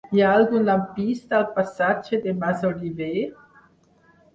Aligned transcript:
Hi 0.17 0.21
ha 0.25 0.29
algun 0.37 0.65
lampista 0.69 1.37
al 1.41 1.47
passatge 1.59 2.23
de 2.27 2.37
Masoliver? 2.43 3.15